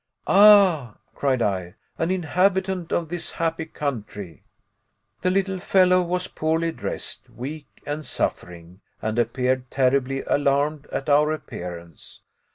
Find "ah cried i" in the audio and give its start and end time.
0.25-1.75